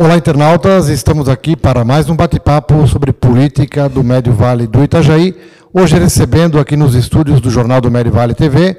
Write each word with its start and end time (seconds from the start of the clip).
Olá, 0.00 0.16
internautas. 0.16 0.88
Estamos 0.88 1.28
aqui 1.28 1.56
para 1.56 1.84
mais 1.84 2.08
um 2.08 2.14
bate-papo 2.14 2.86
sobre 2.86 3.12
política 3.12 3.88
do 3.88 4.04
Médio 4.04 4.32
Vale 4.32 4.64
do 4.64 4.84
Itajaí. 4.84 5.34
Hoje 5.74 5.98
recebendo 5.98 6.60
aqui 6.60 6.76
nos 6.76 6.94
estúdios 6.94 7.40
do 7.40 7.50
Jornal 7.50 7.80
do 7.80 7.90
Médio 7.90 8.12
Vale 8.12 8.32
TV 8.32 8.78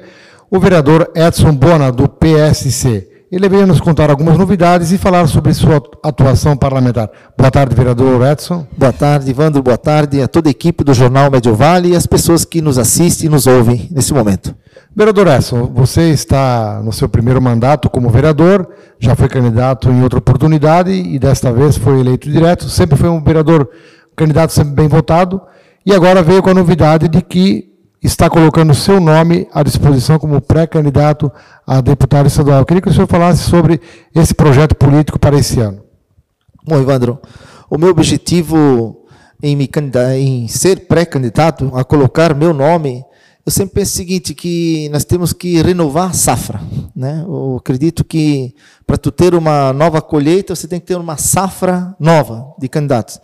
o 0.50 0.58
vereador 0.58 1.10
Edson 1.14 1.54
Bona, 1.54 1.92
do 1.92 2.08
PSC. 2.08 3.09
Ele 3.30 3.48
veio 3.48 3.64
nos 3.64 3.80
contar 3.80 4.10
algumas 4.10 4.36
novidades 4.36 4.90
e 4.90 4.98
falar 4.98 5.24
sobre 5.28 5.54
sua 5.54 5.80
atuação 6.02 6.56
parlamentar. 6.56 7.08
Boa 7.38 7.48
tarde, 7.48 7.76
vereador 7.76 8.26
Edson. 8.26 8.66
Boa 8.76 8.92
tarde, 8.92 9.30
Ivandro. 9.30 9.62
Boa 9.62 9.78
tarde 9.78 10.20
a 10.20 10.26
toda 10.26 10.48
a 10.48 10.50
equipe 10.50 10.82
do 10.82 10.92
Jornal 10.92 11.30
Médio 11.30 11.54
Vale 11.54 11.90
e 11.90 11.94
as 11.94 12.08
pessoas 12.08 12.44
que 12.44 12.60
nos 12.60 12.76
assistem 12.76 13.28
e 13.28 13.30
nos 13.30 13.46
ouvem 13.46 13.88
nesse 13.92 14.12
momento. 14.12 14.52
Vereador 14.96 15.28
Edson, 15.28 15.70
você 15.72 16.10
está 16.10 16.82
no 16.84 16.92
seu 16.92 17.08
primeiro 17.08 17.40
mandato 17.40 17.88
como 17.88 18.10
vereador, 18.10 18.68
já 18.98 19.14
foi 19.14 19.28
candidato 19.28 19.88
em 19.90 20.02
outra 20.02 20.18
oportunidade 20.18 20.90
e 20.90 21.16
desta 21.16 21.52
vez 21.52 21.76
foi 21.76 22.00
eleito 22.00 22.28
direto. 22.28 22.68
Sempre 22.68 22.98
foi 22.98 23.10
um 23.10 23.22
vereador, 23.22 23.70
candidato 24.16 24.52
sempre 24.52 24.74
bem 24.74 24.88
votado. 24.88 25.40
E 25.86 25.94
agora 25.94 26.20
veio 26.20 26.42
com 26.42 26.50
a 26.50 26.54
novidade 26.54 27.06
de 27.06 27.22
que 27.22 27.69
está 28.02 28.30
colocando 28.30 28.70
o 28.70 28.74
seu 28.74 29.00
nome 29.00 29.46
à 29.52 29.62
disposição 29.62 30.18
como 30.18 30.40
pré-candidato 30.40 31.30
a 31.66 31.80
deputado 31.80 32.26
estadual. 32.26 32.60
Eu 32.60 32.66
queria 32.66 32.80
que 32.80 32.88
o 32.88 32.92
senhor 32.92 33.06
falasse 33.06 33.42
sobre 33.42 33.80
esse 34.14 34.34
projeto 34.34 34.74
político 34.74 35.18
para 35.18 35.38
esse 35.38 35.60
ano. 35.60 35.82
Bom, 36.64 36.80
Evandro, 36.80 37.20
o 37.68 37.78
meu 37.78 37.90
objetivo 37.90 39.04
em, 39.42 39.56
me 39.56 39.70
em 40.16 40.48
ser 40.48 40.86
pré-candidato 40.86 41.70
a 41.74 41.84
colocar 41.84 42.34
meu 42.34 42.52
nome, 42.52 43.04
eu 43.44 43.52
sempre 43.52 43.76
penso 43.76 43.94
o 43.94 43.96
seguinte, 43.96 44.34
que 44.34 44.88
nós 44.90 45.04
temos 45.04 45.32
que 45.32 45.62
renovar 45.62 46.10
a 46.10 46.12
safra. 46.12 46.60
Né? 46.94 47.24
Eu 47.26 47.56
acredito 47.56 48.04
que 48.04 48.54
para 48.86 48.98
tu 48.98 49.10
ter 49.10 49.34
uma 49.34 49.72
nova 49.72 50.02
colheita, 50.02 50.54
você 50.54 50.68
tem 50.68 50.78
que 50.78 50.86
ter 50.86 50.96
uma 50.96 51.16
safra 51.16 51.94
nova 51.98 52.54
de 52.58 52.68
candidatos. 52.68 53.20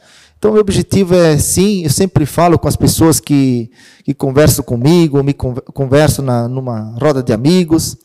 Então, 0.47 0.55
meu 0.55 0.61
objetivo 0.61 1.13
é, 1.13 1.37
sim, 1.39 1.83
eu 1.83 1.91
sempre 1.91 2.25
falo 2.25 2.57
com 2.57 2.69
as 2.69 2.77
pessoas 2.77 3.19
que, 3.19 3.69
que 4.05 4.15
conversam 4.15 4.65
comigo, 4.65 5.21
me 5.21 5.35
converso 5.35 6.23
na, 6.23 6.47
numa 6.47 6.95
roda 7.03 7.21
de 7.21 7.33
amigos, 7.33 7.97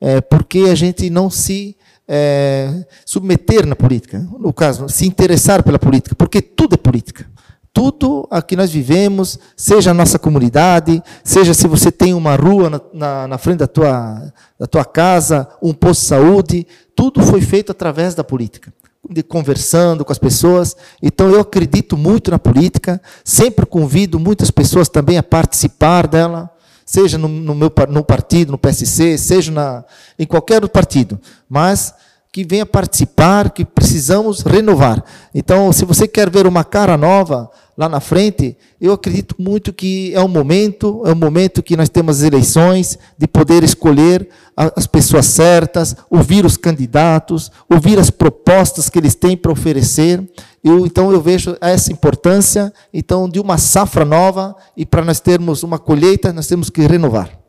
é, 0.00 0.20
porque 0.20 0.66
a 0.68 0.74
gente 0.74 1.08
não 1.08 1.30
se 1.30 1.76
é, 2.08 2.84
submeter 3.06 3.64
na 3.64 3.76
política, 3.76 4.18
no 4.40 4.52
caso, 4.52 4.88
se 4.88 5.06
interessar 5.06 5.62
pela 5.62 5.78
política, 5.78 6.16
porque 6.16 6.42
tudo 6.42 6.74
é 6.74 6.76
política. 6.76 7.26
Tudo 7.72 8.26
a 8.28 8.42
que 8.42 8.56
nós 8.56 8.72
vivemos, 8.72 9.38
seja 9.56 9.92
a 9.92 9.94
nossa 9.94 10.18
comunidade, 10.18 11.00
seja 11.22 11.54
se 11.54 11.68
você 11.68 11.92
tem 11.92 12.12
uma 12.12 12.34
rua 12.34 12.70
na, 12.70 12.80
na, 12.92 13.28
na 13.28 13.38
frente 13.38 13.58
da 13.58 13.68
tua, 13.68 14.32
da 14.58 14.66
tua 14.66 14.84
casa, 14.84 15.48
um 15.62 15.72
posto 15.72 16.00
de 16.00 16.06
saúde, 16.08 16.66
tudo 16.96 17.22
foi 17.22 17.40
feito 17.40 17.70
através 17.70 18.16
da 18.16 18.24
política 18.24 18.72
de 19.10 19.22
conversando 19.22 20.04
com 20.04 20.12
as 20.12 20.18
pessoas. 20.18 20.76
Então 21.02 21.30
eu 21.30 21.40
acredito 21.40 21.96
muito 21.96 22.30
na 22.30 22.38
política, 22.38 23.00
sempre 23.24 23.66
convido 23.66 24.18
muitas 24.18 24.50
pessoas 24.50 24.88
também 24.88 25.18
a 25.18 25.22
participar 25.22 26.06
dela, 26.06 26.50
seja 26.84 27.18
no, 27.18 27.28
no 27.28 27.54
meu 27.54 27.72
no 27.88 28.04
partido, 28.04 28.52
no 28.52 28.58
PSC, 28.58 29.18
seja 29.18 29.52
na, 29.52 29.84
em 30.18 30.26
qualquer 30.26 30.56
outro 30.56 30.70
partido, 30.70 31.20
mas 31.48 31.94
que 32.34 32.44
venha 32.44 32.66
participar, 32.66 33.50
que 33.50 33.64
precisamos 33.64 34.40
renovar. 34.40 35.04
Então, 35.32 35.72
se 35.72 35.84
você 35.84 36.08
quer 36.08 36.28
ver 36.28 36.48
uma 36.48 36.64
cara 36.64 36.96
nova, 36.96 37.48
lá 37.78 37.88
na 37.88 38.00
frente, 38.00 38.56
eu 38.80 38.92
acredito 38.92 39.36
muito 39.38 39.72
que 39.72 40.12
é 40.12 40.20
um 40.20 40.26
momento, 40.26 41.00
é 41.06 41.12
um 41.12 41.14
momento 41.14 41.62
que 41.62 41.76
nós 41.76 41.88
temos 41.88 42.16
as 42.16 42.22
eleições, 42.24 42.98
de 43.16 43.28
poder 43.28 43.62
escolher 43.62 44.28
as 44.56 44.84
pessoas 44.84 45.26
certas, 45.26 45.94
ouvir 46.10 46.44
os 46.44 46.56
candidatos, 46.56 47.52
ouvir 47.70 48.00
as 48.00 48.10
propostas 48.10 48.90
que 48.90 48.98
eles 48.98 49.14
têm 49.14 49.36
para 49.36 49.52
oferecer. 49.52 50.20
Eu, 50.64 50.84
então 50.84 51.12
eu 51.12 51.20
vejo 51.20 51.56
essa 51.60 51.92
importância 51.92 52.72
então 52.92 53.28
de 53.28 53.38
uma 53.38 53.58
safra 53.58 54.04
nova 54.04 54.56
e 54.76 54.84
para 54.84 55.04
nós 55.04 55.20
termos 55.20 55.62
uma 55.62 55.78
colheita, 55.78 56.32
nós 56.32 56.48
temos 56.48 56.68
que 56.68 56.84
renovar. 56.84 57.43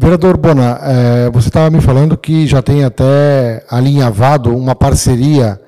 Vereador 0.00 0.36
Bona, 0.36 0.78
é, 0.80 1.30
você 1.30 1.48
estava 1.48 1.68
me 1.70 1.80
falando 1.80 2.16
que 2.16 2.46
já 2.46 2.62
tem 2.62 2.84
até 2.84 3.64
alinhavado 3.68 4.56
uma 4.56 4.72
parceria 4.72 5.60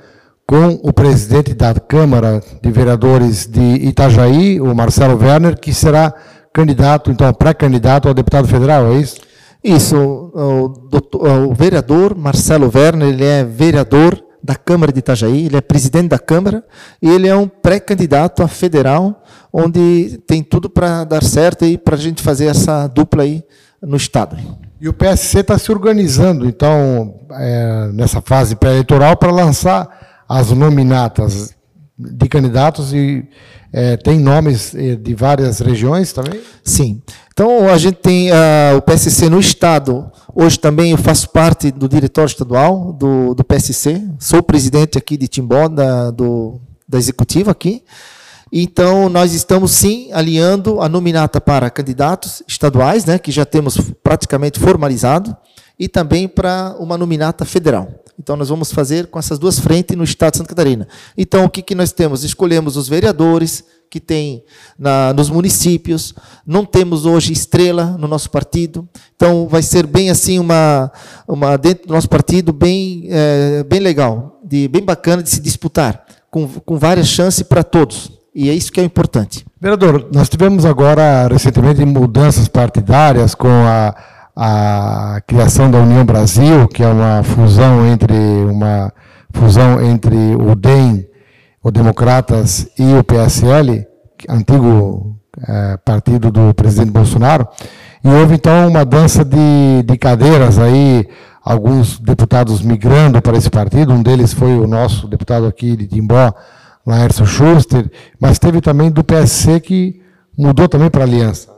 com 0.46 0.78
o 0.84 0.92
presidente 0.92 1.52
da 1.52 1.74
Câmara 1.74 2.41
de 2.62 2.70
Vereadores 2.70 3.44
de 3.44 3.60
Itajaí, 3.60 4.60
o 4.60 4.72
Marcelo 4.72 5.20
Werner, 5.20 5.58
que 5.58 5.74
será 5.74 6.14
candidato, 6.52 7.10
então, 7.10 7.34
pré-candidato 7.34 8.08
a 8.08 8.12
deputado 8.12 8.46
federal, 8.46 8.92
é 8.92 8.98
isso? 9.00 9.16
Isso, 9.64 9.96
o, 9.96 10.68
doutor, 10.88 11.26
o 11.48 11.52
vereador 11.52 12.16
Marcelo 12.16 12.70
Werner, 12.72 13.08
ele 13.08 13.24
é 13.24 13.42
vereador 13.42 14.16
da 14.41 14.54
Câmara 14.54 14.92
de 14.92 15.00
Itajaí, 15.00 15.47
ele 15.47 15.56
é 15.56 15.60
presidente 15.60 16.10
da 16.10 16.20
Câmara 16.20 16.64
e 17.02 17.10
ele 17.10 17.26
é 17.26 17.34
um 17.34 17.48
pré-candidato 17.48 18.44
a 18.44 18.48
federal, 18.48 19.24
onde 19.52 20.20
tem 20.24 20.41
tudo 20.41 20.70
para 20.70 21.02
dar 21.02 21.24
certo 21.24 21.64
e 21.64 21.76
para 21.76 21.97
a 21.97 21.98
gente 21.98 22.22
fazer 22.22 22.47
essa 22.47 22.86
dupla 22.86 23.24
aí 23.24 23.42
no 23.82 23.96
Estado. 23.96 24.36
E 24.80 24.88
o 24.88 24.92
PSC 24.92 25.41
está 25.41 25.58
se 25.58 25.70
organizando, 25.70 26.46
então, 26.46 27.20
é, 27.32 27.91
nessa 27.92 28.20
fase 28.20 28.56
pré-eleitoral, 28.56 29.16
para 29.16 29.30
lançar 29.30 30.22
as 30.28 30.50
nominatas 30.52 31.54
de 31.98 32.28
candidatos 32.28 32.94
e 32.94 33.28
é, 33.72 33.96
tem 33.96 34.18
nomes 34.18 34.74
é, 34.74 34.96
de 34.96 35.14
várias 35.14 35.60
regiões 35.60 36.12
também? 36.12 36.41
Sim. 36.64 37.02
Então, 37.32 37.68
a 37.68 37.78
gente 37.78 37.96
tem 37.96 38.30
uh, 38.30 38.76
o 38.76 38.82
PSC 38.82 39.28
no 39.28 39.38
Estado. 39.38 40.10
Hoje 40.34 40.58
também 40.58 40.91
eu 40.91 40.98
faço 40.98 41.28
parte 41.30 41.70
do 41.70 41.88
diretório 41.88 42.28
estadual 42.28 42.92
do, 42.92 43.34
do 43.34 43.44
PSC. 43.44 44.02
Sou 44.18 44.42
presidente 44.42 44.98
aqui 44.98 45.16
de 45.16 45.28
Timbó, 45.28 45.68
da, 45.68 46.10
do, 46.10 46.60
da 46.88 46.98
executiva 46.98 47.50
aqui. 47.50 47.82
Então, 48.53 49.09
nós 49.09 49.33
estamos 49.33 49.71
sim 49.71 50.11
alinhando 50.12 50.81
a 50.81 50.88
nominata 50.88 51.41
para 51.41 51.71
candidatos 51.71 52.43
estaduais, 52.49 53.05
né, 53.05 53.19
que 53.19 53.31
já 53.31 53.44
temos 53.44 53.78
praticamente 54.03 54.59
formalizado, 54.59 55.37
e 55.78 55.88
também 55.88 56.27
para 56.27 56.75
uma 56.78 56.99
nominata 56.99 57.44
federal. 57.44 57.89
Então, 58.19 58.37
nós 58.37 58.50
vamos 58.50 58.71
fazer 58.71 59.06
com 59.06 59.19
essas 59.19 59.39
duas 59.39 59.59
frentes 59.59 59.97
no 59.97 60.05
Estado 60.05 60.33
de 60.33 60.39
Santa 60.39 60.50
Catarina. 60.50 60.87
Então, 61.16 61.44
o 61.44 61.49
que, 61.49 61.62
que 61.62 61.75
nós 61.75 61.91
temos? 61.91 62.22
Escolhemos 62.22 62.77
os 62.77 62.87
vereadores 62.87 63.65
que 63.89 63.99
tem 63.99 64.44
na, 64.78 65.15
nos 65.15 65.31
municípios. 65.31 66.15
Não 66.47 66.66
temos 66.66 67.06
hoje 67.06 67.33
estrela 67.33 67.97
no 67.99 68.06
nosso 68.06 68.31
partido. 68.31 68.87
Então, 69.16 69.49
vai 69.49 69.62
ser 69.62 69.87
bem 69.87 70.10
assim, 70.10 70.39
uma, 70.39 70.93
uma 71.27 71.56
dentro 71.56 71.89
do 71.89 71.94
nosso 71.94 72.10
partido, 72.10 72.53
bem, 72.53 73.06
é, 73.09 73.65
bem 73.65 73.81
legal, 73.81 74.39
de, 74.44 74.69
bem 74.69 74.84
bacana 74.84 75.22
de 75.22 75.31
se 75.31 75.41
disputar, 75.41 76.05
com, 76.31 76.47
com 76.47 76.77
várias 76.77 77.09
chances 77.09 77.43
para 77.43 77.65
todos. 77.65 78.19
E 78.34 78.48
é 78.48 78.54
isso 78.54 78.72
que 78.72 78.80
é 78.80 78.84
importante. 78.84 79.44
Vereador, 79.60 80.08
nós 80.12 80.28
tivemos 80.28 80.64
agora, 80.64 81.28
recentemente, 81.28 81.84
mudanças 81.84 82.48
partidárias 82.48 83.34
com 83.34 83.48
a 83.48 83.94
a 84.42 85.20
criação 85.26 85.70
da 85.70 85.78
União 85.78 86.02
Brasil, 86.02 86.66
que 86.68 86.82
é 86.82 86.88
uma 86.88 87.22
fusão 87.22 87.86
entre 87.86 88.14
uma 88.14 88.91
fusão 89.32 89.82
entre 89.82 90.16
o 90.16 90.54
DEM, 90.54 91.06
o 91.62 91.70
Democratas 91.70 92.66
e 92.78 92.94
o 92.94 93.04
PSL, 93.04 93.86
antigo 94.28 95.14
é, 95.47 95.76
partido 95.84 96.30
do 96.30 96.54
presidente 96.54 96.91
Bolsonaro, 96.91 97.47
e 98.02 98.08
houve 98.08 98.34
então 98.34 98.68
uma 98.68 98.82
dança 98.82 99.24
de, 99.24 99.82
de 99.84 99.98
cadeiras 99.98 100.58
aí, 100.58 101.06
alguns 101.44 101.98
deputados 101.98 102.62
migrando 102.62 103.20
para 103.20 103.36
esse 103.36 103.50
partido, 103.50 103.92
um 103.92 104.02
deles 104.02 104.32
foi 104.32 104.58
o 104.58 104.66
nosso 104.66 105.06
deputado 105.06 105.44
aqui 105.47 105.76
de 105.76 105.86
Timbó, 105.86 106.32
Laércio 106.91 107.25
Schuster, 107.27 107.91
mas 108.21 108.39
teve 108.39 108.61
também 108.61 108.91
do 108.91 109.05
PSC 109.05 109.61
que 109.61 110.01
mudou 110.37 110.69
também 110.69 110.91
para 110.91 111.03
a 111.03 111.06
aliança. 111.06 111.49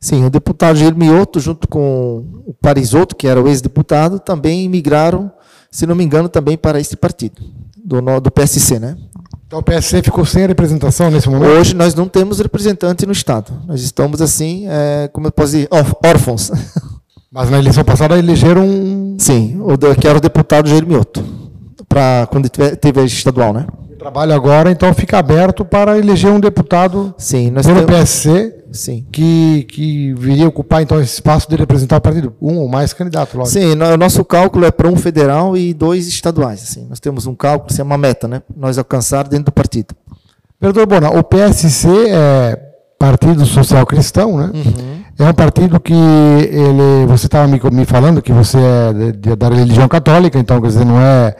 Sim, 0.00 0.24
o 0.24 0.30
deputado 0.30 0.76
Germioto, 0.76 1.38
junto 1.38 1.68
com 1.68 2.24
o 2.46 2.54
Parisotto, 2.54 3.14
que 3.14 3.26
era 3.26 3.40
o 3.40 3.46
ex-deputado, 3.46 4.18
também 4.18 4.66
migraram, 4.68 5.30
se 5.70 5.86
não 5.86 5.94
me 5.94 6.02
engano, 6.02 6.28
também 6.28 6.56
para 6.56 6.80
esse 6.80 6.96
partido, 6.96 7.42
do, 7.76 8.00
do 8.20 8.30
PSC, 8.30 8.78
né? 8.78 8.96
Então 9.46 9.58
o 9.58 9.62
PSC 9.62 10.02
ficou 10.02 10.24
sem 10.24 10.46
representação 10.46 11.10
nesse 11.10 11.28
momento? 11.28 11.50
Hoje 11.50 11.74
nós 11.74 11.94
não 11.94 12.08
temos 12.08 12.38
representante 12.38 13.04
no 13.04 13.12
Estado. 13.12 13.52
Nós 13.66 13.82
estamos 13.82 14.22
assim, 14.22 14.64
é, 14.68 15.10
como 15.12 15.26
eu 15.26 15.32
posso 15.32 15.52
dizer, 15.52 15.68
órfãos. 16.02 16.50
Mas 17.30 17.50
na 17.50 17.58
eleição 17.58 17.84
passada 17.84 18.18
elegeram 18.18 18.64
um... 18.64 19.16
Sim, 19.18 19.60
o 19.60 19.76
que 19.96 20.08
era 20.08 20.18
o 20.18 20.20
deputado 20.20 20.68
Germioto, 20.68 21.22
para 21.88 22.26
quando 22.28 22.48
teve 22.48 23.00
a 23.00 23.04
estadual, 23.04 23.52
né? 23.52 23.66
Trabalho 24.00 24.34
agora, 24.34 24.70
então 24.70 24.92
fica 24.94 25.18
aberto 25.18 25.64
para 25.64 25.98
eleger 25.98 26.30
um 26.30 26.40
deputado 26.40 27.14
Sim, 27.18 27.50
nós 27.50 27.66
pelo 27.66 27.84
temos... 27.84 28.00
PSC 28.00 28.60
Sim. 28.72 29.04
Que, 29.10 29.64
que 29.64 30.14
viria 30.14 30.46
ocupar 30.46 30.82
então 30.82 31.00
esse 31.00 31.14
espaço 31.14 31.48
de 31.48 31.56
representar 31.56 31.96
o 31.96 32.00
partido, 32.00 32.34
um 32.40 32.58
ou 32.58 32.68
mais 32.68 32.92
candidatos, 32.92 33.34
lógico. 33.34 33.58
Sim, 33.58 33.72
o 33.72 33.96
nosso 33.96 34.24
cálculo 34.24 34.64
é 34.64 34.70
para 34.70 34.88
um 34.88 34.96
federal 34.96 35.56
e 35.56 35.74
dois 35.74 36.06
estaduais. 36.06 36.62
Assim. 36.62 36.86
Nós 36.88 37.00
temos 37.00 37.26
um 37.26 37.34
cálculo, 37.34 37.70
isso 37.70 37.80
é 37.80 37.84
uma 37.84 37.98
meta, 37.98 38.28
né? 38.28 38.42
Nós 38.56 38.78
alcançar 38.78 39.26
dentro 39.26 39.46
do 39.46 39.52
partido. 39.52 39.94
Vereador 40.60 40.86
Bona, 40.86 41.10
o 41.10 41.24
PSC 41.24 41.88
é 42.10 42.58
Partido 42.98 43.44
Social 43.44 43.84
Cristão, 43.86 44.36
né? 44.36 44.50
Uhum. 44.54 45.00
É 45.18 45.28
um 45.28 45.34
partido 45.34 45.80
que 45.80 45.92
ele, 45.92 47.06
você 47.06 47.26
estava 47.26 47.46
me, 47.48 47.60
me 47.72 47.84
falando 47.84 48.22
que 48.22 48.32
você 48.32 48.58
é 48.58 48.92
de, 48.92 49.12
de, 49.12 49.36
da 49.36 49.48
religião 49.48 49.88
católica, 49.88 50.38
então 50.38 50.60
quer 50.60 50.68
dizer 50.68 50.84
não 50.84 51.00
é 51.00 51.34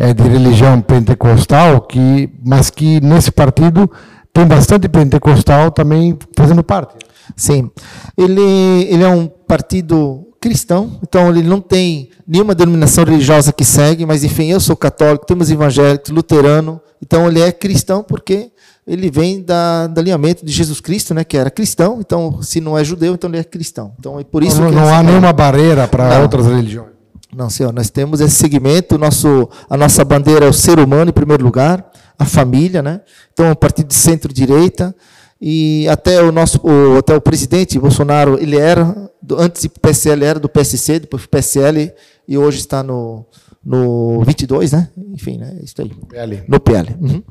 é, 0.00 0.14
de 0.14 0.22
religião 0.22 0.80
pentecostal, 0.80 1.82
que, 1.82 2.30
mas 2.42 2.70
que 2.70 3.02
nesse 3.02 3.30
partido 3.30 3.88
tem 4.32 4.46
bastante 4.46 4.88
pentecostal 4.88 5.70
também 5.70 6.18
fazendo 6.34 6.64
parte. 6.64 6.94
Sim. 7.36 7.70
Ele, 8.16 8.40
ele 8.88 9.02
é 9.02 9.08
um 9.08 9.26
partido 9.26 10.26
cristão, 10.40 10.98
então 11.02 11.28
ele 11.28 11.42
não 11.42 11.60
tem 11.60 12.08
nenhuma 12.26 12.54
denominação 12.54 13.04
religiosa 13.04 13.52
que 13.52 13.62
segue, 13.62 14.06
mas 14.06 14.24
enfim, 14.24 14.46
eu 14.50 14.58
sou 14.58 14.74
católico, 14.74 15.26
temos 15.26 15.50
evangélicos, 15.50 16.10
luterano, 16.10 16.80
então 17.02 17.28
ele 17.28 17.42
é 17.42 17.52
cristão 17.52 18.02
porque 18.02 18.50
ele 18.86 19.10
vem 19.10 19.42
da, 19.42 19.86
do 19.86 20.00
alinhamento 20.00 20.46
de 20.46 20.50
Jesus 20.50 20.80
Cristo, 20.80 21.12
né, 21.12 21.24
que 21.24 21.36
era 21.36 21.50
cristão, 21.50 21.98
então 22.00 22.40
se 22.40 22.58
não 22.58 22.78
é 22.78 22.82
judeu, 22.82 23.12
então 23.12 23.28
ele 23.28 23.38
é 23.38 23.44
cristão. 23.44 23.92
Então 23.98 24.18
é 24.18 24.24
por 24.24 24.42
isso 24.42 24.62
não, 24.62 24.70
que 24.70 24.76
não 24.76 24.88
há 24.88 25.02
nenhuma 25.02 25.30
barreira 25.30 25.86
para 25.86 26.22
outras 26.22 26.46
religiões. 26.46 26.89
Não, 27.34 27.48
senhor, 27.48 27.72
nós 27.72 27.90
temos 27.90 28.20
esse 28.20 28.34
segmento, 28.34 28.98
nosso, 28.98 29.48
a 29.68 29.76
nossa 29.76 30.04
bandeira 30.04 30.46
é 30.46 30.48
o 30.48 30.52
ser 30.52 30.78
humano 30.80 31.10
em 31.10 31.14
primeiro 31.14 31.44
lugar, 31.44 31.88
a 32.18 32.24
família, 32.24 32.82
né? 32.82 33.00
Então, 33.32 33.46
é 33.46 33.52
um 33.52 33.54
partido 33.56 33.86
de 33.86 33.94
centro-direita, 33.94 34.94
e 35.40 35.88
até 35.88 36.22
o 36.22 36.30
nosso 36.32 36.60
o, 36.62 36.98
até 36.98 37.14
o 37.14 37.20
presidente 37.20 37.78
Bolsonaro, 37.78 38.36
ele 38.40 38.58
era, 38.58 39.10
antes 39.38 39.62
do 39.62 39.70
PSL, 39.70 40.24
era 40.24 40.40
do 40.40 40.48
PSC, 40.48 41.00
depois 41.00 41.24
PSL, 41.24 41.92
e 42.26 42.36
hoje 42.36 42.58
está 42.58 42.82
no, 42.82 43.24
no 43.64 44.22
22, 44.24 44.72
né? 44.72 44.88
Enfim, 45.12 45.38
né? 45.38 45.56
Isso 45.62 45.74
aí. 45.78 45.90
PL. 46.08 46.42
No 46.48 46.60
PL. 46.60 46.96
Uhum. 47.00 47.22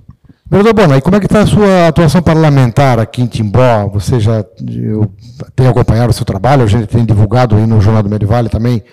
Vereador 0.50 0.74
Bona, 0.74 0.98
e 0.98 1.02
como 1.02 1.16
é 1.16 1.20
que 1.20 1.28
está 1.28 1.42
a 1.42 1.46
sua 1.46 1.88
atuação 1.88 2.24
parlamentar 2.24 2.98
aqui 2.98 3.22
em 3.22 3.28
Timbó? 3.28 3.88
Você 3.94 4.20
já 4.20 4.44
eu, 4.68 5.14
tem 5.56 5.68
acompanhado 5.68 6.10
o 6.10 6.14
seu 6.14 6.26
trabalho, 6.26 6.64
a 6.64 6.68
gente 6.68 6.88
tem 6.88 7.06
divulgado 7.06 7.56
aí 7.56 7.68
no 7.68 7.80
Jornal 7.80 8.02
do 8.02 8.10
Medivale 8.10 8.50
também 8.50 8.84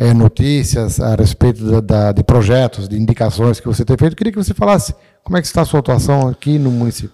é, 0.00 0.14
notícias 0.14 0.98
a 0.98 1.14
respeito 1.14 1.62
da, 1.62 1.80
da, 1.80 2.12
de 2.12 2.22
projetos, 2.22 2.88
de 2.88 2.96
indicações 2.96 3.60
que 3.60 3.66
você 3.66 3.84
tem 3.84 3.98
feito. 3.98 4.14
Eu 4.14 4.16
queria 4.16 4.32
que 4.32 4.42
você 4.42 4.54
falasse 4.54 4.94
como 5.22 5.36
é 5.36 5.42
que 5.42 5.46
está 5.46 5.60
a 5.60 5.64
sua 5.66 5.80
atuação 5.80 6.26
aqui 6.26 6.58
no 6.58 6.70
município. 6.70 7.10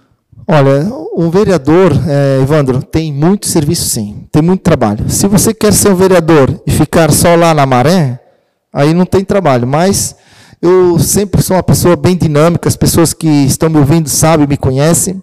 Olha, 0.47 0.89
um 1.17 1.29
vereador, 1.29 1.91
é, 2.07 2.41
Evandro, 2.41 2.81
tem 2.81 3.13
muito 3.13 3.49
serviço 3.49 3.89
sim, 3.89 4.29
tem 4.31 4.41
muito 4.41 4.61
trabalho. 4.61 5.11
Se 5.11 5.27
você 5.27 5.53
quer 5.53 5.73
ser 5.73 5.89
um 5.89 5.97
vereador 5.97 6.63
e 6.65 6.71
ficar 6.71 7.11
só 7.11 7.35
lá 7.35 7.53
na 7.53 7.67
maré, 7.67 8.21
aí 8.73 8.95
não 8.95 9.05
tem 9.05 9.25
trabalho. 9.25 9.67
Mas 9.67 10.15
eu 10.63 10.97
sempre 11.01 11.43
sou 11.43 11.57
uma 11.57 11.65
pessoa 11.65 11.97
bem 11.97 12.17
dinâmica, 12.17 12.69
as 12.69 12.77
pessoas 12.77 13.13
que 13.13 13.27
estão 13.27 13.69
me 13.69 13.79
ouvindo 13.79 14.09
sabem, 14.09 14.47
me 14.47 14.57
conhecem. 14.57 15.21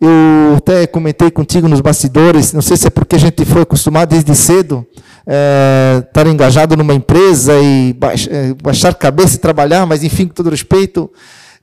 Eu 0.00 0.56
até 0.56 0.88
comentei 0.88 1.30
contigo 1.30 1.68
nos 1.68 1.80
bastidores, 1.80 2.52
não 2.52 2.60
sei 2.60 2.76
se 2.76 2.88
é 2.88 2.90
porque 2.90 3.14
a 3.14 3.20
gente 3.20 3.44
foi 3.44 3.62
acostumado 3.62 4.08
desde 4.08 4.34
cedo 4.34 4.84
é, 5.26 6.04
estar 6.06 6.26
engajado 6.26 6.76
numa 6.76 6.94
empresa 6.94 7.52
e 7.60 7.92
baixar, 7.92 8.32
é, 8.32 8.54
baixar 8.54 8.94
cabeça 8.94 9.36
e 9.36 9.38
trabalhar, 9.38 9.84
mas 9.86 10.04
enfim, 10.04 10.26
com 10.26 10.34
todo 10.34 10.50
respeito, 10.50 11.10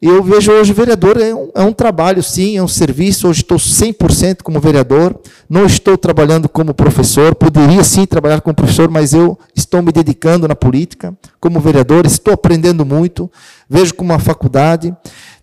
eu 0.05 0.21
vejo 0.21 0.51
hoje 0.51 0.73
vereador 0.73 1.15
é 1.15 1.33
um, 1.33 1.49
é 1.55 1.61
um 1.61 1.71
trabalho, 1.71 2.21
sim, 2.21 2.57
é 2.57 2.61
um 2.61 2.67
serviço. 2.67 3.25
Hoje 3.25 3.39
estou 3.39 3.57
100% 3.57 4.41
como 4.43 4.59
vereador, 4.59 5.17
não 5.49 5.65
estou 5.65 5.97
trabalhando 5.97 6.49
como 6.49 6.73
professor, 6.73 7.33
poderia 7.33 7.85
sim 7.85 8.05
trabalhar 8.05 8.41
como 8.41 8.53
professor, 8.53 8.89
mas 8.89 9.13
eu 9.13 9.39
estou 9.55 9.81
me 9.81 9.93
dedicando 9.93 10.45
na 10.45 10.55
política 10.55 11.17
como 11.39 11.57
vereador, 11.61 12.05
estou 12.05 12.33
aprendendo 12.33 12.85
muito, 12.85 13.31
vejo 13.69 13.93
como 13.93 14.11
uma 14.11 14.19
faculdade. 14.19 14.93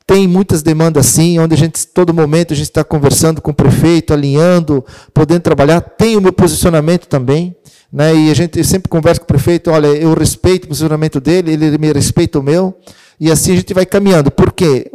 Tem 0.07 0.29
muitas 0.29 0.63
demandas 0.63 1.07
sim, 1.07 1.39
onde 1.39 1.55
a 1.55 1.57
gente, 1.57 1.87
todo 1.87 2.13
momento, 2.13 2.53
a 2.53 2.57
gente 2.57 2.69
está 2.69 2.85
conversando 2.85 3.41
com 3.41 3.53
o 3.53 3.55
prefeito, 3.55 4.13
alinhando, 4.13 4.85
podendo 5.15 5.41
trabalhar. 5.41 5.81
Tem 5.81 6.19
o 6.19 6.21
meu 6.21 6.35
posicionamento 6.35 7.07
também. 7.07 7.57
Né? 7.93 8.15
E 8.15 8.31
a 8.31 8.35
gente 8.35 8.63
sempre 8.63 8.89
conversa 8.89 9.21
com 9.21 9.25
o 9.25 9.27
prefeito, 9.27 9.71
olha, 9.71 9.89
eu 9.89 10.15
respeito 10.15 10.65
o 10.65 10.69
posicionamento 10.69 11.21
dele, 11.21 11.53
ele 11.53 11.79
me 11.79 11.93
respeita 11.93 12.39
o 12.39 12.43
meu, 12.43 12.79
e 13.19 13.31
assim 13.31 13.53
a 13.53 13.57
gente 13.57 13.75
vai 13.75 13.85
caminhando. 13.85 14.31
Porque 14.31 14.91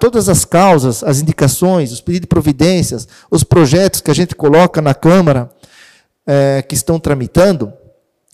todas 0.00 0.28
as 0.28 0.44
causas, 0.44 1.02
as 1.04 1.20
indicações, 1.20 1.92
os 1.92 2.00
pedidos 2.00 2.22
de 2.22 2.28
providências, 2.28 3.06
os 3.30 3.44
projetos 3.44 4.00
que 4.00 4.10
a 4.10 4.14
gente 4.14 4.34
coloca 4.34 4.82
na 4.82 4.94
Câmara, 4.94 5.50
é, 6.26 6.62
que 6.62 6.74
estão 6.74 6.98
tramitando, 6.98 7.72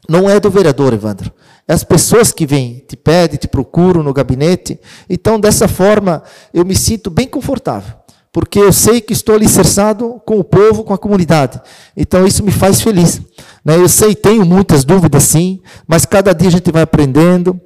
não 0.09 0.31
é 0.31 0.41
do 0.41 0.51
vereador, 0.51 0.93
Evandro. 0.93 1.33
É 1.69 1.73
as 1.73 1.85
pessoas 1.85 2.33
que 2.33 2.47
vêm, 2.47 2.85
te 2.89 2.97
pedem, 2.97 3.39
te 3.39 3.47
procuram 3.47 4.03
no 4.03 4.13
gabinete. 4.13 4.81
Então, 5.09 5.39
dessa 5.39 5.69
forma, 5.69 6.23
eu 6.53 6.65
me 6.65 6.75
sinto 6.75 7.11
bem 7.11 7.29
confortável 7.29 7.95
porque 8.33 8.59
eu 8.59 8.73
sei 8.73 9.01
que 9.01 9.13
estou 9.13 9.35
alicerçado 9.35 10.21
com 10.25 10.39
o 10.39 10.45
povo, 10.45 10.85
com 10.85 10.95
a 10.95 10.99
comunidade. 10.99 11.61
Então 11.97 12.27
isso 12.27 12.45
me 12.45 12.53
faz 12.53 12.81
feliz. 12.81 13.21
Né? 13.65 13.77
Eu 13.77 13.89
sei, 13.89 14.15
tenho 14.15 14.45
muitas 14.45 14.85
dúvidas 14.85 15.25
sim, 15.25 15.61
mas 15.87 16.05
cada 16.05 16.33
dia 16.33 16.49
a 16.49 16.53
gente 16.53 16.71
vai 16.71 16.83
aprendendo. 16.83 17.61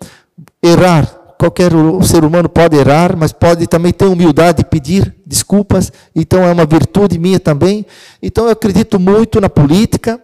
Errar, 0.62 1.04
qualquer 1.38 1.70
ser 2.02 2.24
humano 2.24 2.48
pode 2.48 2.76
errar, 2.76 3.14
mas 3.16 3.30
pode 3.30 3.66
também 3.66 3.92
ter 3.92 4.06
humildade 4.06 4.58
de 4.58 4.64
pedir 4.64 5.14
desculpas. 5.26 5.92
Então 6.14 6.42
é 6.42 6.50
uma 6.50 6.64
virtude 6.64 7.18
minha 7.18 7.38
também. 7.38 7.84
Então 8.22 8.46
eu 8.46 8.50
acredito 8.50 8.98
muito 8.98 9.40
na 9.42 9.50
política 9.50 10.18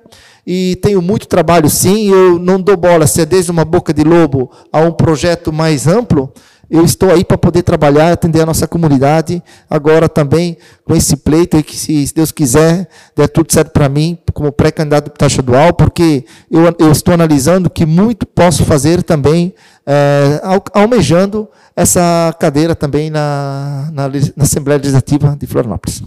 e 0.47 0.77
tenho 0.77 1.03
muito 1.03 1.29
trabalho 1.29 1.69
sim. 1.69 2.11
Eu 2.11 2.39
não 2.39 2.59
dou 2.59 2.79
bola 2.79 3.07
se 3.07 3.21
é 3.21 3.27
desde 3.27 3.51
uma 3.51 3.65
boca 3.65 3.93
de 3.93 4.03
lobo 4.03 4.51
a 4.73 4.81
um 4.81 4.93
projeto 4.93 5.53
mais 5.53 5.87
amplo 5.87 6.33
eu 6.71 6.85
estou 6.85 7.11
aí 7.11 7.25
para 7.25 7.37
poder 7.37 7.63
trabalhar, 7.63 8.13
atender 8.13 8.41
a 8.41 8.47
nossa 8.47 8.69
comunidade, 8.69 9.43
agora 9.69 10.09
também 10.09 10.57
com 10.85 10.95
esse 10.95 11.17
pleito 11.17 11.57
e 11.57 11.63
que, 11.63 11.77
se 11.77 12.15
Deus 12.15 12.31
quiser, 12.31 12.89
der 13.17 13.29
tudo 13.29 13.53
certo 13.53 13.73
para 13.73 13.89
mim, 13.89 14.17
como 14.33 14.53
pré-candidato 14.53 15.07
deputado 15.07 15.31
estadual, 15.31 15.73
porque 15.73 16.25
eu, 16.51 16.75
eu, 16.79 16.93
estou 16.93 17.13
analisando 17.13 17.69
que 17.69 17.85
muito 17.85 18.25
posso 18.25 18.65
fazer 18.65 19.03
também, 19.03 19.53
é, 19.85 20.41
almejando 20.73 21.49
essa 21.75 22.35
cadeira 22.39 22.75
também 22.77 23.11
na, 23.11 23.91
na, 23.93 24.09
na 24.37 24.45
Assembleia 24.45 24.79
Legislativa 24.79 25.37
de 25.39 25.47
Florianópolis. 25.47 26.03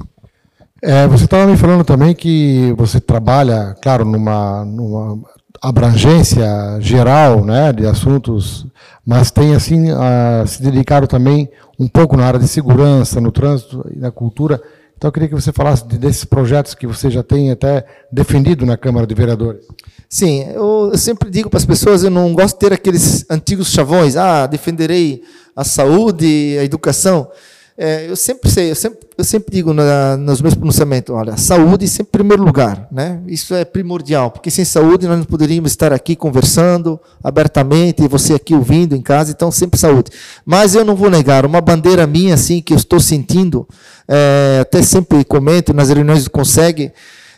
É, 0.81 1.07
você 1.07 1.25
estava 1.25 1.45
me 1.45 1.57
falando 1.57 1.83
também 1.83 2.13
que 2.13 2.73
você 2.77 2.99
trabalha, 2.99 3.75
claro, 3.81 4.03
numa, 4.03 4.65
numa 4.65 5.17
abrangência 5.63 6.45
geral 6.81 7.45
né, 7.45 7.71
de 7.71 7.85
assuntos, 7.87 8.67
mas 9.05 9.31
tem 9.31 9.55
assim 9.55 9.91
a, 9.91 10.43
se 10.45 10.61
dedicado 10.61 11.07
também 11.07 11.49
um 11.79 11.87
pouco 11.87 12.17
na 12.17 12.25
área 12.25 12.39
de 12.39 12.49
segurança, 12.49 13.21
no 13.21 13.31
trânsito 13.31 13.89
e 13.95 13.97
na 13.97 14.11
cultura. 14.11 14.61
Então 14.97 15.07
eu 15.07 15.11
queria 15.13 15.29
que 15.29 15.35
você 15.35 15.53
falasse 15.53 15.87
de, 15.87 15.97
desses 15.97 16.25
projetos 16.25 16.75
que 16.75 16.85
você 16.85 17.09
já 17.09 17.23
tem 17.23 17.49
até 17.49 17.85
defendido 18.11 18.65
na 18.65 18.75
Câmara 18.75 19.07
de 19.07 19.15
Vereadores. 19.15 19.65
Sim, 20.09 20.49
eu, 20.53 20.89
eu 20.91 20.97
sempre 20.97 21.29
digo 21.29 21.49
para 21.49 21.57
as 21.57 21.65
pessoas, 21.65 22.03
eu 22.03 22.09
não 22.09 22.33
gosto 22.33 22.55
de 22.55 22.59
ter 22.59 22.73
aqueles 22.73 23.25
antigos 23.29 23.69
chavões, 23.69 24.17
ah, 24.17 24.45
defenderei 24.45 25.23
a 25.55 25.63
saúde, 25.63 26.57
a 26.59 26.63
educação. 26.65 27.29
É, 27.75 28.07
eu 28.07 28.15
sempre 28.15 28.51
sei, 28.51 28.69
eu 28.69 28.75
sempre, 28.75 28.99
eu 29.17 29.23
sempre 29.23 29.51
digo 29.51 29.73
na, 29.73 30.15
nos 30.15 30.39
meus 30.41 30.53
pronunciamentos, 30.53 31.13
olha, 31.13 31.35
saúde 31.37 31.87
sempre 31.87 32.09
em 32.09 32.11
primeiro 32.11 32.43
lugar, 32.43 32.87
né? 32.91 33.19
Isso 33.25 33.55
é 33.55 33.65
primordial, 33.65 34.29
porque 34.29 34.51
sem 34.51 34.63
saúde 34.63 35.07
nós 35.07 35.17
não 35.17 35.25
poderíamos 35.25 35.71
estar 35.71 35.91
aqui 35.91 36.15
conversando 36.15 36.99
abertamente, 37.23 38.03
e 38.03 38.07
você 38.07 38.35
aqui 38.35 38.53
ouvindo 38.53 38.95
em 38.95 39.01
casa, 39.01 39.31
então 39.31 39.49
sempre 39.51 39.79
saúde. 39.79 40.11
Mas 40.45 40.75
eu 40.75 40.85
não 40.85 40.95
vou 40.95 41.09
negar, 41.09 41.47
uma 41.47 41.61
bandeira 41.61 42.05
minha, 42.05 42.35
assim, 42.35 42.61
que 42.61 42.73
eu 42.73 42.77
estou 42.77 42.99
sentindo, 42.99 43.67
é, 44.07 44.59
até 44.61 44.83
sempre 44.83 45.25
comento 45.25 45.73
nas 45.73 45.89
reuniões 45.89 46.25
do 46.25 46.29
Consegue, 46.29 46.91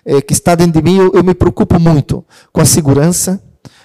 é, 0.05 0.21
que 0.21 0.33
está 0.33 0.53
dentro 0.53 0.81
de 0.81 0.81
mim, 0.81 0.97
eu, 0.97 1.13
eu 1.13 1.23
me 1.23 1.33
preocupo 1.33 1.79
muito 1.79 2.25
com 2.51 2.59
a 2.59 2.65
segurança, 2.65 3.41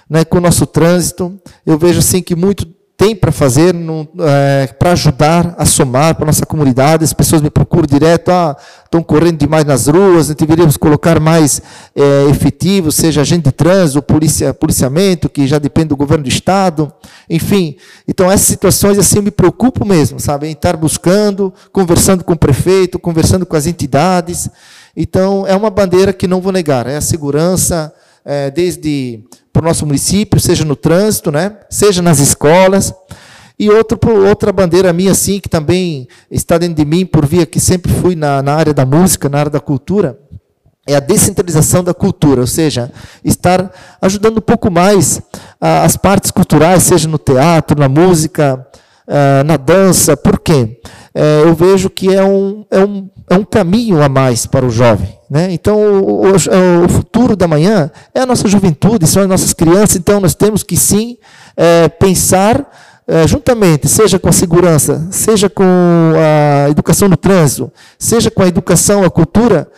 né, 0.09 0.25
com 0.25 0.37
o 0.37 0.41
nosso 0.41 0.65
trânsito. 0.65 1.39
Eu 1.65 1.77
vejo 1.77 1.99
assim 1.99 2.21
que 2.21 2.35
muito 2.35 2.67
tem 3.01 3.15
para 3.15 3.31
fazer 3.31 3.73
é, 4.19 4.67
para 4.77 4.91
ajudar 4.91 5.55
a 5.57 5.65
somar 5.65 6.13
para 6.13 6.23
a 6.23 6.27
nossa 6.27 6.45
comunidade. 6.45 7.03
As 7.03 7.13
pessoas 7.13 7.41
me 7.41 7.49
procuram 7.49 7.87
direto, 7.87 8.29
ah, 8.29 8.55
estão 8.85 9.01
correndo 9.01 9.39
demais 9.39 9.65
nas 9.65 9.87
ruas, 9.87 10.27
deveríamos 10.35 10.77
colocar 10.77 11.19
mais 11.19 11.59
é, 11.95 12.29
efetivo, 12.29 12.91
seja 12.91 13.21
agente 13.21 13.45
de 13.45 13.51
trânsito, 13.51 14.03
polícia, 14.03 14.53
policiamento, 14.53 15.27
que 15.27 15.47
já 15.47 15.57
depende 15.57 15.87
do 15.87 15.97
governo 15.97 16.25
do 16.25 16.29
Estado, 16.29 16.93
enfim. 17.27 17.75
Então, 18.07 18.31
essas 18.31 18.45
situações 18.45 18.99
assim 18.99 19.19
me 19.19 19.31
preocupam 19.31 19.83
mesmo, 19.83 20.19
sabe? 20.19 20.45
Em 20.45 20.51
estar 20.51 20.77
buscando, 20.77 21.51
conversando 21.71 22.23
com 22.23 22.33
o 22.33 22.37
prefeito, 22.37 22.99
conversando 22.99 23.47
com 23.47 23.55
as 23.55 23.65
entidades. 23.65 24.47
Então, 24.95 25.47
é 25.47 25.55
uma 25.55 25.71
bandeira 25.71 26.13
que 26.13 26.27
não 26.27 26.39
vou 26.39 26.51
negar, 26.51 26.85
é 26.85 26.97
a 26.97 27.01
segurança, 27.01 27.91
é, 28.23 28.51
desde 28.51 29.23
para 29.51 29.61
o 29.61 29.65
nosso 29.65 29.85
município, 29.85 30.39
seja 30.39 30.63
no 30.63 30.75
trânsito, 30.75 31.31
né? 31.31 31.57
seja 31.69 32.01
nas 32.01 32.19
escolas. 32.19 32.93
E 33.59 33.69
outro, 33.69 33.99
outra 34.27 34.51
bandeira 34.51 34.91
minha, 34.91 35.11
assim, 35.11 35.39
que 35.39 35.47
também 35.47 36.07
está 36.31 36.57
dentro 36.57 36.75
de 36.75 36.85
mim, 36.85 37.05
por 37.05 37.25
via 37.25 37.45
que 37.45 37.59
sempre 37.59 37.91
fui 37.91 38.15
na, 38.15 38.41
na 38.41 38.55
área 38.55 38.73
da 38.73 38.85
música, 38.85 39.29
na 39.29 39.39
área 39.39 39.51
da 39.51 39.59
cultura, 39.59 40.17
é 40.87 40.95
a 40.95 40.99
descentralização 40.99 41.83
da 41.83 41.93
cultura, 41.93 42.41
ou 42.41 42.47
seja, 42.47 42.91
estar 43.23 43.71
ajudando 44.01 44.39
um 44.39 44.41
pouco 44.41 44.71
mais 44.71 45.21
as 45.59 45.95
partes 45.95 46.31
culturais, 46.31 46.81
seja 46.81 47.07
no 47.07 47.19
teatro, 47.19 47.79
na 47.79 47.87
música, 47.87 48.65
ah, 49.07 49.43
na 49.43 49.57
dança. 49.57 50.15
Por 50.15 50.39
quê? 50.39 50.79
É, 51.13 51.41
eu 51.43 51.53
vejo 51.53 51.89
que 51.89 52.13
é 52.13 52.23
um, 52.23 52.65
é, 52.71 52.79
um, 52.79 53.09
é 53.29 53.35
um 53.35 53.43
caminho 53.43 54.01
a 54.01 54.07
mais 54.07 54.45
para 54.45 54.65
o 54.65 54.69
jovem. 54.69 55.17
Né? 55.29 55.51
Então, 55.51 55.77
o, 55.77 56.25
o, 56.25 56.85
o, 56.85 56.89
futuro 56.89 57.35
da 57.35 57.47
manhã 57.47 57.91
é 58.13 58.21
a 58.21 58.25
nossa 58.25 58.47
juventude, 58.47 59.07
são 59.07 59.21
as 59.21 59.29
nossas 59.29 59.53
crianças, 59.53 59.95
então 59.95 60.19
nós 60.19 60.35
temos 60.35 60.63
que 60.63 60.75
sim 60.75 61.17
é, 61.55 61.87
pensar 61.87 62.69
é, 63.07 63.27
juntamente, 63.27 63.87
seja 63.87 64.19
com 64.19 64.29
a 64.29 64.31
segurança, 64.31 65.07
seja 65.11 65.49
com 65.49 65.63
a 65.65 66.69
educação 66.69 67.09
no 67.09 67.17
trânsito, 67.17 67.71
seja 67.97 68.31
com 68.31 68.41
a 68.43 68.47
educação, 68.47 69.03
a 69.03 69.09
cultura, 69.09 69.69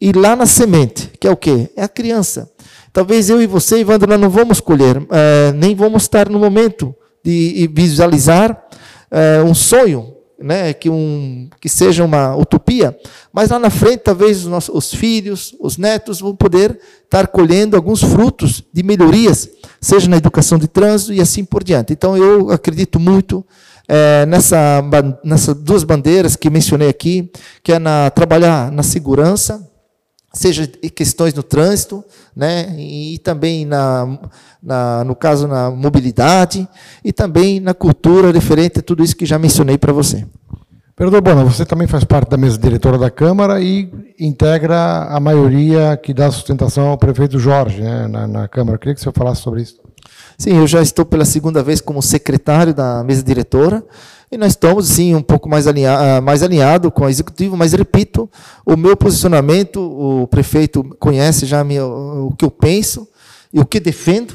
e 0.00 0.12
lá 0.12 0.34
na 0.34 0.46
semente, 0.46 1.12
que 1.20 1.26
é 1.26 1.30
o 1.30 1.36
quê? 1.36 1.70
É 1.76 1.84
a 1.84 1.88
criança. 1.88 2.50
Talvez 2.92 3.30
eu 3.30 3.40
e 3.40 3.46
você, 3.46 3.78
Ivandro, 3.78 4.16
não 4.18 4.30
vamos 4.30 4.60
colher, 4.60 4.96
é, 5.10 5.52
nem 5.52 5.74
vamos 5.74 6.02
estar 6.02 6.28
no 6.28 6.38
momento 6.38 6.94
de 7.24 7.70
visualizar 7.72 8.60
é, 9.10 9.42
um 9.42 9.54
sonho, 9.54 10.19
né, 10.40 10.72
que, 10.72 10.88
um, 10.88 11.48
que 11.60 11.68
seja 11.68 12.04
uma 12.04 12.34
utopia, 12.34 12.96
mas 13.32 13.50
lá 13.50 13.58
na 13.58 13.70
frente 13.70 13.98
talvez 13.98 14.38
os, 14.38 14.46
nossos, 14.46 14.74
os 14.74 14.94
filhos, 14.94 15.54
os 15.60 15.76
netos 15.76 16.20
vão 16.20 16.34
poder 16.34 16.78
estar 17.04 17.26
colhendo 17.26 17.76
alguns 17.76 18.02
frutos 18.02 18.64
de 18.72 18.82
melhorias, 18.82 19.48
seja 19.80 20.08
na 20.08 20.16
educação 20.16 20.58
de 20.58 20.66
trânsito 20.66 21.12
e 21.12 21.20
assim 21.20 21.44
por 21.44 21.62
diante. 21.62 21.92
Então 21.92 22.16
eu 22.16 22.50
acredito 22.50 22.98
muito 22.98 23.44
é, 23.86 24.24
nessa, 24.26 24.82
nessas 25.22 25.54
duas 25.56 25.84
bandeiras 25.84 26.36
que 26.36 26.48
mencionei 26.48 26.88
aqui, 26.88 27.30
que 27.62 27.72
é 27.72 27.78
na, 27.78 28.08
trabalhar 28.10 28.70
na 28.72 28.82
segurança, 28.82 29.69
seja 30.32 30.66
questões 30.66 31.34
no 31.34 31.42
trânsito, 31.42 32.04
né, 32.34 32.74
e 32.78 33.18
também 33.18 33.64
na, 33.64 34.18
na, 34.62 35.04
no 35.04 35.14
caso 35.16 35.48
na 35.48 35.70
mobilidade 35.70 36.68
e 37.04 37.12
também 37.12 37.58
na 37.58 37.74
cultura 37.74 38.30
referente 38.30 38.78
a 38.78 38.82
tudo 38.82 39.02
isso 39.02 39.16
que 39.16 39.26
já 39.26 39.38
mencionei 39.38 39.76
para 39.76 39.92
você. 39.92 40.24
Vereador 40.96 41.22
Bona, 41.22 41.44
você 41.44 41.64
também 41.64 41.88
faz 41.88 42.04
parte 42.04 42.28
da 42.28 42.36
mesa 42.36 42.58
diretora 42.58 42.98
da 42.98 43.10
Câmara 43.10 43.58
e 43.58 43.90
integra 44.20 45.04
a 45.04 45.18
maioria 45.18 45.96
que 45.96 46.12
dá 46.12 46.30
sustentação 46.30 46.88
ao 46.88 46.98
prefeito 46.98 47.38
Jorge 47.38 47.80
né, 47.80 48.06
na, 48.06 48.26
na 48.26 48.48
Câmara. 48.48 48.74
Eu 48.74 48.78
queria 48.78 48.94
que 48.94 49.00
o 49.00 49.02
senhor 49.02 49.14
falasse 49.14 49.40
sobre 49.40 49.62
isso. 49.62 49.79
Sim, 50.40 50.56
eu 50.56 50.66
já 50.66 50.80
estou 50.80 51.04
pela 51.04 51.26
segunda 51.26 51.62
vez 51.62 51.82
como 51.82 52.00
secretário 52.00 52.72
da 52.72 53.04
mesa 53.04 53.22
diretora 53.22 53.84
e 54.32 54.38
nós 54.38 54.52
estamos, 54.52 54.88
sim, 54.88 55.14
um 55.14 55.20
pouco 55.20 55.50
mais, 55.50 55.66
alinha, 55.66 55.92
ah, 55.92 56.20
mais 56.22 56.42
alinhado 56.42 56.90
com 56.90 57.04
o 57.04 57.08
executivo, 57.10 57.58
mas 57.58 57.74
repito, 57.74 58.26
o 58.64 58.74
meu 58.74 58.96
posicionamento, 58.96 59.78
o 59.82 60.26
prefeito 60.28 60.82
conhece 60.98 61.44
já 61.44 61.62
o 61.62 62.32
que 62.38 62.46
eu 62.46 62.50
penso 62.50 63.06
e 63.52 63.60
o 63.60 63.66
que 63.66 63.78
defendo. 63.78 64.34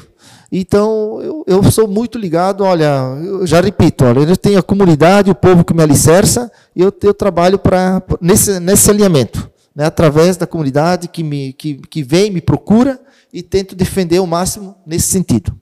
Então, 0.52 1.20
eu, 1.20 1.44
eu, 1.44 1.72
sou 1.72 1.88
muito 1.88 2.18
ligado, 2.18 2.62
olha, 2.62 3.18
eu 3.24 3.44
já 3.44 3.60
repito, 3.60 4.04
olha, 4.04 4.20
eu 4.20 4.36
tenho 4.36 4.60
a 4.60 4.62
comunidade, 4.62 5.28
o 5.28 5.34
povo 5.34 5.64
que 5.64 5.74
me 5.74 5.82
alicerça, 5.82 6.48
e 6.76 6.82
eu, 6.82 6.94
eu 7.02 7.14
trabalho 7.14 7.58
pra, 7.58 8.00
nesse, 8.20 8.60
nesse 8.60 8.88
alinhamento, 8.88 9.50
né, 9.74 9.86
através 9.86 10.36
da 10.36 10.46
comunidade 10.46 11.08
que, 11.08 11.24
me, 11.24 11.52
que, 11.52 11.74
que 11.90 12.04
vem, 12.04 12.30
me 12.30 12.40
procura, 12.40 12.96
e 13.32 13.42
tento 13.42 13.74
defender 13.74 14.20
o 14.20 14.26
máximo 14.26 14.76
nesse 14.86 15.08
sentido. 15.08 15.52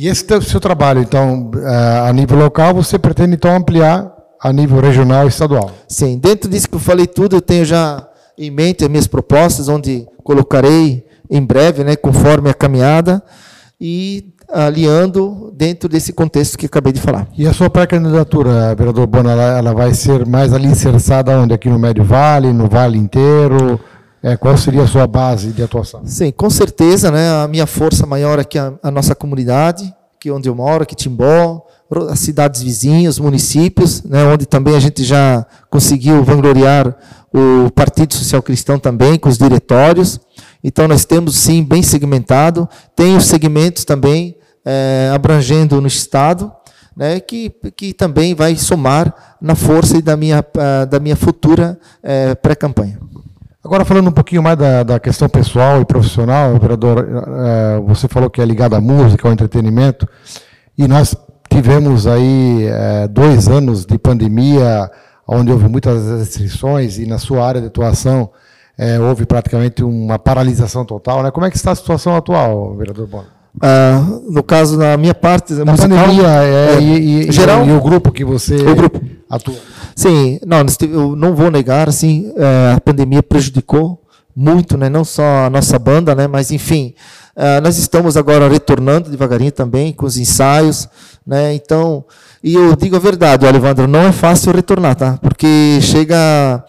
E 0.00 0.06
esse 0.06 0.24
seu 0.42 0.60
trabalho, 0.60 1.00
então, 1.00 1.50
eh, 1.56 2.08
a 2.08 2.12
nível 2.12 2.38
local, 2.38 2.72
você 2.72 2.96
pretende 2.96 3.34
então 3.34 3.56
ampliar 3.56 4.08
a 4.40 4.52
nível 4.52 4.80
regional 4.80 5.24
e 5.24 5.28
estadual? 5.28 5.72
Sim, 5.88 6.18
dentro 6.18 6.48
disso 6.48 6.68
que 6.68 6.76
eu 6.76 6.80
falei 6.80 7.04
tudo, 7.04 7.34
eu 7.34 7.40
tenho 7.40 7.64
já 7.64 8.06
em 8.38 8.48
mente 8.48 8.84
as 8.84 8.88
minhas 8.88 9.08
propostas, 9.08 9.68
onde 9.68 10.06
colocarei 10.22 11.04
em 11.28 11.44
breve, 11.44 11.82
né, 11.82 11.96
conforme 11.96 12.48
a 12.48 12.54
caminhada, 12.54 13.20
e 13.80 14.32
aliando 14.48 15.52
dentro 15.56 15.88
desse 15.88 16.12
contexto 16.12 16.56
que 16.56 16.66
acabei 16.66 16.92
de 16.92 17.00
falar. 17.00 17.26
E 17.36 17.48
a 17.48 17.52
sua 17.52 17.68
pré-candidatura, 17.68 18.76
vereador 18.76 19.04
Bona, 19.08 19.32
ela, 19.32 19.58
ela, 19.58 19.74
vai 19.74 19.92
ser 19.94 20.24
mais 20.24 20.52
alicerçada 20.52 21.36
onde? 21.36 21.52
Aqui 21.52 21.68
no 21.68 21.76
Médio 21.76 22.04
Vale, 22.04 22.52
no 22.52 22.68
Vale 22.68 22.96
inteiro? 22.96 23.80
É, 24.22 24.36
qual 24.36 24.56
seria 24.56 24.82
a 24.82 24.86
sua 24.86 25.06
base 25.06 25.52
de 25.52 25.62
atuação? 25.62 26.02
Sim, 26.04 26.32
com 26.32 26.50
certeza, 26.50 27.10
né, 27.10 27.30
a 27.42 27.48
minha 27.48 27.66
força 27.66 28.04
maior 28.04 28.38
é 28.38 28.44
a, 28.82 28.90
nossa 28.90 29.14
comunidade, 29.14 29.94
que 30.18 30.30
onde 30.30 30.48
eu 30.48 30.54
moro, 30.54 30.82
aqui 30.82 30.96
Timbó, 30.96 31.64
as 32.10 32.18
cidades 32.18 32.62
vizinhas, 32.62 33.14
os 33.14 33.20
municípios, 33.20 34.02
né, 34.02 34.24
onde 34.24 34.44
também 34.44 34.74
a 34.74 34.80
gente 34.80 35.04
já 35.04 35.46
conseguiu 35.70 36.22
vangloriar 36.24 36.96
o 37.32 37.70
Partido 37.70 38.14
Social 38.14 38.42
Cristão 38.42 38.78
também, 38.78 39.18
com 39.18 39.28
os 39.28 39.38
diretórios. 39.38 40.18
Então, 40.62 40.88
nós 40.88 41.04
temos, 41.04 41.36
sim, 41.36 41.62
bem 41.62 41.82
segmentado. 41.82 42.68
Tem 42.96 43.16
os 43.16 43.26
segmentos 43.26 43.84
também 43.84 44.36
é, 44.64 45.10
abrangendo 45.14 45.80
no 45.80 45.86
Estado, 45.86 46.50
né, 46.96 47.20
que, 47.20 47.50
que 47.76 47.92
também 47.92 48.34
vai 48.34 48.56
somar 48.56 49.14
na 49.40 49.54
força 49.54 50.02
da 50.02 50.16
minha, 50.16 50.44
da 50.90 50.98
minha 50.98 51.16
futura 51.16 51.78
é, 52.02 52.34
pré-campanha. 52.34 52.98
Agora, 53.68 53.84
falando 53.84 54.08
um 54.08 54.12
pouquinho 54.12 54.42
mais 54.42 54.56
da, 54.56 54.82
da 54.82 54.98
questão 54.98 55.28
pessoal 55.28 55.82
e 55.82 55.84
profissional, 55.84 56.58
vereador, 56.58 57.06
é, 57.06 57.78
você 57.80 58.08
falou 58.08 58.30
que 58.30 58.40
é 58.40 58.44
ligado 58.46 58.74
à 58.74 58.80
música, 58.80 59.28
ao 59.28 59.32
entretenimento, 59.32 60.08
e 60.78 60.88
nós 60.88 61.14
tivemos 61.50 62.06
aí 62.06 62.64
é, 62.64 63.06
dois 63.06 63.46
anos 63.46 63.84
de 63.84 63.98
pandemia, 63.98 64.90
onde 65.26 65.52
houve 65.52 65.68
muitas 65.68 66.02
restrições, 66.18 66.98
e 66.98 67.04
na 67.04 67.18
sua 67.18 67.46
área 67.46 67.60
de 67.60 67.66
atuação 67.66 68.30
é, 68.78 68.98
houve 68.98 69.26
praticamente 69.26 69.84
uma 69.84 70.18
paralisação 70.18 70.82
total. 70.86 71.22
Né? 71.22 71.30
Como 71.30 71.44
é 71.44 71.50
que 71.50 71.56
está 71.58 71.72
a 71.72 71.74
situação 71.74 72.16
atual, 72.16 72.74
vereador 72.74 73.06
Bono? 73.06 73.26
Ah, 73.60 74.02
no 74.30 74.42
caso, 74.42 74.78
na 74.78 74.96
minha 74.96 75.14
parte, 75.14 75.52
na 75.52 75.72
musical, 75.72 75.90
pandemia 75.90 76.26
é, 76.26 76.74
é, 76.76 76.80
e, 76.80 77.28
e, 77.28 77.32
geral, 77.32 77.66
e, 77.66 77.72
o 77.72 77.82
grupo 77.82 78.10
que 78.12 78.24
você 78.24 78.54
o 78.54 78.74
grupo. 78.74 79.17
Atua. 79.28 79.56
Sim, 79.94 80.38
não, 80.46 80.64
eu 80.82 81.16
não 81.16 81.34
vou 81.34 81.50
negar, 81.50 81.88
assim, 81.88 82.32
a 82.74 82.80
pandemia 82.80 83.22
prejudicou 83.22 84.02
muito, 84.38 84.78
né, 84.78 84.88
não 84.88 85.04
só 85.04 85.46
a 85.46 85.50
nossa 85.50 85.76
banda, 85.80 86.14
né, 86.14 86.28
mas 86.28 86.52
enfim, 86.52 86.94
é, 87.34 87.60
nós 87.60 87.76
estamos 87.76 88.16
agora 88.16 88.48
retornando 88.48 89.10
devagarinho 89.10 89.50
também 89.50 89.92
com 89.92 90.06
os 90.06 90.16
ensaios, 90.16 90.88
né, 91.26 91.52
então, 91.54 92.04
e 92.40 92.54
eu 92.54 92.76
digo 92.76 92.94
a 92.94 93.00
verdade, 93.00 93.44
Alevandro, 93.44 93.88
não 93.88 93.98
é 93.98 94.12
fácil 94.12 94.52
retornar, 94.52 94.94
tá? 94.94 95.18
Porque 95.20 95.80
chega, 95.82 96.64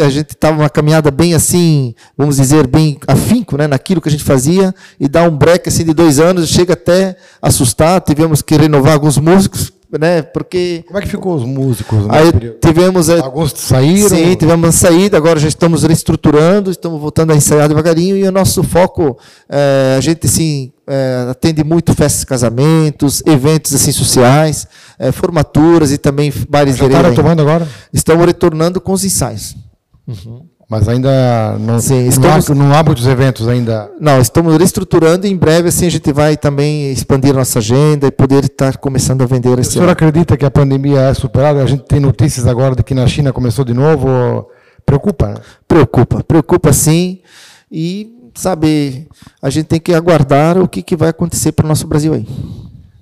a 0.00 0.08
gente 0.08 0.30
estava 0.30 0.56
uma 0.56 0.70
caminhada 0.70 1.10
bem 1.10 1.34
assim, 1.34 1.96
vamos 2.16 2.36
dizer, 2.36 2.68
bem 2.68 2.96
afinco, 3.08 3.56
né, 3.56 3.66
naquilo 3.66 4.00
que 4.00 4.08
a 4.08 4.12
gente 4.12 4.22
fazia, 4.22 4.72
e 5.00 5.08
dá 5.08 5.24
um 5.24 5.36
break 5.36 5.68
assim 5.68 5.84
de 5.84 5.92
dois 5.92 6.20
anos, 6.20 6.48
chega 6.48 6.74
até 6.74 7.16
assustar, 7.42 8.00
tivemos 8.02 8.40
que 8.40 8.56
renovar 8.56 8.92
alguns 8.92 9.18
músicos, 9.18 9.72
né? 9.96 10.22
Porque 10.22 10.84
como 10.86 10.98
é 10.98 11.02
que 11.02 11.08
ficou 11.08 11.34
os 11.34 11.44
músicos? 11.44 12.06
Aí 12.10 12.30
tivemos 12.60 13.08
é, 13.08 13.20
alguns 13.20 13.52
saíram. 13.52 14.08
Sim, 14.08 14.34
tivemos 14.34 14.74
saída. 14.74 15.16
Agora 15.16 15.38
já 15.40 15.48
estamos 15.48 15.82
reestruturando, 15.82 16.70
estamos 16.70 17.00
voltando 17.00 17.32
a 17.32 17.36
ensaiar 17.36 17.68
devagarinho 17.68 18.16
e 18.16 18.24
o 18.24 18.32
nosso 18.32 18.62
foco 18.62 19.18
é, 19.48 19.94
a 19.96 20.00
gente 20.00 20.26
assim 20.26 20.72
é, 20.86 21.28
atende 21.30 21.64
muito 21.64 21.94
festas, 21.94 22.24
casamentos, 22.24 23.22
eventos 23.26 23.74
assim 23.74 23.92
sociais, 23.92 24.66
é, 24.98 25.12
formaturas 25.12 25.92
e 25.92 25.98
também 25.98 26.32
bailes 26.48 26.76
já 26.76 26.86
de 26.86 26.94
está 26.94 27.08
retomando 27.08 27.42
agora? 27.42 27.68
Estamos 27.92 28.26
retornando 28.26 28.80
com 28.80 28.92
os 28.92 29.04
ensaios. 29.04 29.56
Uhum. 30.06 30.47
Mas 30.68 30.86
ainda 30.86 31.56
não, 31.58 31.80
Sim, 31.80 32.06
estamos, 32.08 32.50
não, 32.50 32.74
há, 32.74 32.82
muitos 32.82 33.06
eventos 33.06 33.48
ainda. 33.48 33.90
Não, 33.98 34.20
estamos 34.20 34.54
reestruturando 34.54 35.26
e 35.26 35.30
em 35.30 35.36
breve 35.36 35.68
assim 35.68 35.86
a 35.86 35.90
gente 35.90 36.12
vai 36.12 36.36
também 36.36 36.92
expandir 36.92 37.32
nossa 37.32 37.58
agenda 37.58 38.06
e 38.06 38.10
poder 38.10 38.44
estar 38.44 38.76
começando 38.76 39.22
a 39.22 39.26
vender 39.26 39.58
esse 39.58 39.70
O 39.70 39.72
senhor 39.72 39.84
ano. 39.84 39.92
acredita 39.92 40.36
que 40.36 40.44
a 40.44 40.50
pandemia 40.50 41.00
é 41.00 41.14
superada? 41.14 41.62
A 41.62 41.66
gente 41.66 41.84
tem 41.84 41.98
notícias 41.98 42.46
agora 42.46 42.76
de 42.76 42.82
que 42.82 42.92
na 42.92 43.06
China 43.06 43.32
começou 43.32 43.64
de 43.64 43.72
novo. 43.72 44.46
Preocupa? 44.84 45.28
Né? 45.28 45.34
Preocupa, 45.66 46.22
preocupa 46.22 46.70
sim. 46.70 47.20
E, 47.72 48.30
sabe, 48.34 49.08
a 49.40 49.48
gente 49.48 49.66
tem 49.66 49.80
que 49.80 49.94
aguardar 49.94 50.58
o 50.58 50.68
que, 50.68 50.82
que 50.82 50.96
vai 50.96 51.08
acontecer 51.08 51.52
para 51.52 51.64
o 51.64 51.68
nosso 51.68 51.86
Brasil 51.86 52.12
aí. 52.12 52.28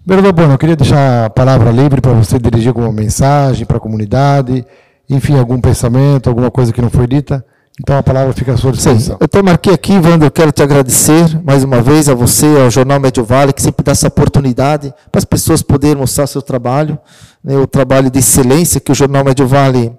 Vereador 0.06 0.32
Bono, 0.32 0.52
eu 0.52 0.58
queria 0.58 0.76
deixar 0.76 1.24
a 1.24 1.30
palavra 1.30 1.72
livre 1.72 2.00
para 2.00 2.12
você 2.12 2.38
dirigir 2.38 2.68
alguma 2.68 2.92
mensagem 2.92 3.66
para 3.66 3.78
a 3.78 3.80
comunidade, 3.80 4.64
enfim, 5.10 5.36
algum 5.36 5.60
pensamento, 5.60 6.28
alguma 6.28 6.48
coisa 6.48 6.72
que 6.72 6.80
não 6.80 6.90
foi 6.90 7.08
dita. 7.08 7.44
Então 7.78 7.98
a 7.98 8.02
palavra 8.02 8.32
fica 8.32 8.54
à 8.54 8.56
sua 8.56 8.72
disposição. 8.72 9.16
Sim, 9.16 9.20
eu 9.20 9.24
até 9.26 9.42
marquei 9.42 9.74
aqui, 9.74 9.92
Wander, 9.92 10.28
eu 10.28 10.30
quero 10.30 10.50
te 10.50 10.62
agradecer 10.62 11.38
mais 11.44 11.62
uma 11.62 11.82
vez 11.82 12.08
a 12.08 12.14
você, 12.14 12.46
ao 12.46 12.70
Jornal 12.70 12.98
Médio 12.98 13.22
Vale, 13.22 13.52
que 13.52 13.60
sempre 13.60 13.84
dá 13.84 13.92
essa 13.92 14.08
oportunidade 14.08 14.94
para 15.12 15.18
as 15.18 15.26
pessoas 15.26 15.60
poderem 15.60 15.96
mostrar 15.96 16.26
seu 16.26 16.40
trabalho, 16.40 16.98
né, 17.44 17.54
o 17.58 17.66
trabalho 17.66 18.10
de 18.10 18.18
excelência 18.18 18.80
que 18.80 18.90
o 18.90 18.94
Jornal 18.94 19.22
Médio 19.22 19.46
Vale 19.46 19.92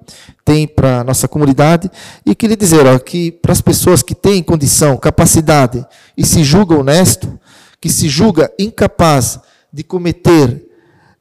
tem 0.44 0.68
para 0.68 1.02
a 1.02 1.04
nossa 1.04 1.28
comunidade. 1.28 1.92
E 2.26 2.34
queria 2.34 2.58
dizer 2.58 2.84
ó, 2.88 2.98
que 2.98 3.32
para 3.32 3.52
as 3.52 3.62
pessoas 3.62 4.02
que 4.02 4.16
têm 4.16 4.42
condição, 4.42 4.98
capacidade 4.98 5.86
e 6.18 6.26
se 6.26 6.44
julga 6.44 6.76
honesto, 6.76 7.40
que 7.80 7.90
se 7.90 8.10
julga 8.10 8.52
incapaz 8.58 9.40
de 9.72 9.84
cometer 9.84 10.66